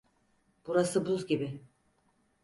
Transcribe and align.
Burası 0.67 1.05
buz 1.05 1.27
gibi. 1.27 1.61